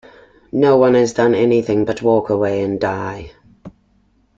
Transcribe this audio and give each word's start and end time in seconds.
No 0.51 0.77
one 0.77 0.95
has 0.95 1.13
done 1.13 1.35
anything 1.35 1.85
but 1.85 2.01
walk 2.01 2.31
away 2.31 2.63
and 2.63 2.79
die. 2.79 3.33